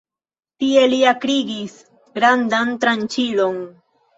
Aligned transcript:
Tie 0.63 0.85
li 0.93 0.97
akrigis 1.11 1.75
grandan 2.17 2.75
tranĉilon. 2.87 3.63